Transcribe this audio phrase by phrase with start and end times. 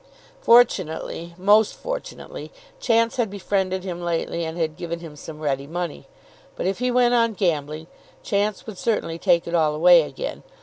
[0.41, 6.07] Fortunately, most fortunately, Chance had befriended him lately and had given him some ready money.
[6.55, 7.85] But if he went on gambling
[8.23, 10.41] Chance would certainly take it all away again.